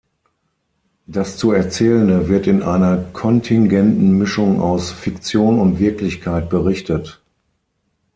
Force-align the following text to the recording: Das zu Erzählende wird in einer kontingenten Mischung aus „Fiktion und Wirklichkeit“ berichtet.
Das 1.05 1.37
zu 1.37 1.51
Erzählende 1.51 2.27
wird 2.27 2.47
in 2.47 2.63
einer 2.63 2.97
kontingenten 2.97 4.17
Mischung 4.17 4.59
aus 4.59 4.89
„Fiktion 4.91 5.59
und 5.59 5.77
Wirklichkeit“ 5.77 6.49
berichtet. 6.49 7.21